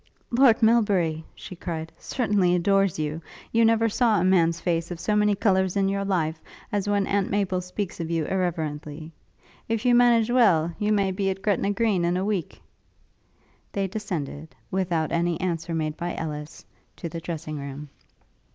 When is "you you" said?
2.97-3.63